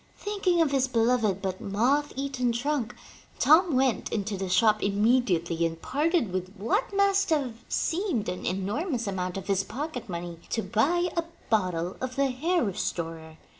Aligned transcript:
Thinking 0.17 0.63
of 0.63 0.71
his 0.71 0.87
beloved 0.87 1.43
but 1.43 1.61
moth 1.61 2.11
eaten 2.15 2.53
trunk, 2.53 2.95
Tom 3.37 3.75
went 3.75 4.11
into 4.11 4.35
the 4.35 4.49
shop 4.49 4.81
im 4.81 5.03
mediately 5.03 5.63
and 5.63 5.79
parted 5.79 6.31
with 6.33 6.55
what 6.57 6.91
must 6.91 7.29
have 7.29 7.63
seemed 7.69 8.27
an 8.27 8.43
enormous 8.43 9.05
amount 9.05 9.37
of 9.37 9.45
his 9.45 9.63
pocket 9.63 10.09
money, 10.09 10.39
to 10.49 10.63
buy 10.63 11.09
a 11.15 11.23
bottle 11.51 11.97
of 12.01 12.15
the 12.15 12.31
hair 12.31 12.63
restorer. 12.63 13.37